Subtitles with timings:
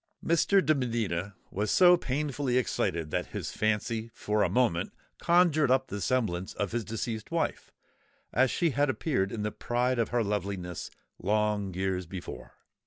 [0.25, 0.65] Mr.
[0.65, 6.01] de Medina was so painfully excited that his fancy for a moment conjured up the
[6.01, 7.71] semblance of his deceased wife,
[8.33, 12.53] as she had appeared in the pride of her loveliness, long years before.